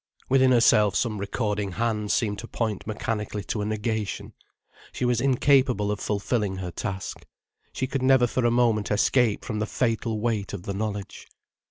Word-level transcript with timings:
Within 0.29 0.51
herself 0.51 0.95
some 0.95 1.19
recording 1.19 1.73
hand 1.73 2.11
seemed 2.11 2.39
to 2.39 2.47
point 2.47 2.87
mechanically 2.87 3.43
to 3.43 3.61
a 3.61 3.65
negation. 3.67 4.33
She 4.91 5.05
was 5.05 5.21
incapable 5.21 5.91
of 5.91 5.99
fulfilling 5.99 6.55
her 6.55 6.71
task. 6.71 7.27
She 7.71 7.85
could 7.85 8.01
never 8.01 8.25
for 8.25 8.43
a 8.43 8.49
moment 8.49 8.89
escape 8.89 9.45
from 9.45 9.59
the 9.59 9.67
fatal 9.67 10.19
weight 10.19 10.53
of 10.53 10.63
the 10.63 10.73
knowledge. 10.73 11.27